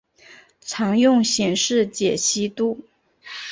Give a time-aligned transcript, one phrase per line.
[0.61, 2.87] 常用显示解析度